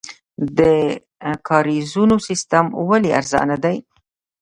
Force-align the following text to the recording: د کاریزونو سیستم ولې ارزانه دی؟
د 0.57 0.59
کاریزونو 1.47 2.15
سیستم 2.27 2.65
ولې 2.89 3.09
ارزانه 3.19 3.57
دی؟ 3.63 3.77